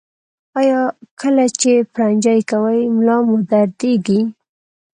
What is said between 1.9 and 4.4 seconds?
پرنجی کوئ ملا مو دردیږي؟